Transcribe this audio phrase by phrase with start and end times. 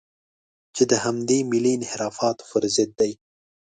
[0.75, 3.11] چې د همدې ملي انحرافاتو په ضد دي.